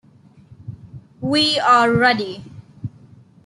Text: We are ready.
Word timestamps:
We 1.21 1.59
are 1.59 1.93
ready. 1.93 2.43